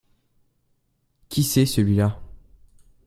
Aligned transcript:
Qui 1.29 1.43
c'est 1.43 1.67
celui-là? 1.67 2.19